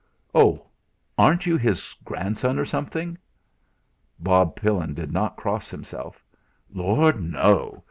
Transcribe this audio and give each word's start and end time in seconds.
"Oh! 0.33 0.65
Aren't 1.15 1.45
you 1.45 1.57
his 1.57 1.95
grandson, 2.03 2.57
or 2.57 2.65
something?" 2.65 3.19
Bob 4.17 4.55
Pillin 4.55 4.95
did 4.95 5.11
not 5.11 5.37
cross 5.37 5.69
himself. 5.69 6.25
"Lord! 6.73 7.21
No! 7.21 7.77